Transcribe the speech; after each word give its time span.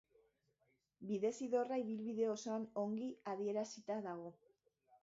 Bidezidorra 1.11 1.79
ibilbide 1.83 2.27
osoan 2.33 2.67
ongi 2.87 3.13
adierazita 3.35 4.01
dago. 4.11 4.35